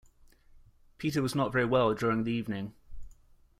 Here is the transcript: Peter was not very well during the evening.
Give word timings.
Peter 0.97 1.21
was 1.21 1.35
not 1.35 1.51
very 1.53 1.63
well 1.63 1.93
during 1.93 2.23
the 2.23 2.31
evening. 2.31 2.73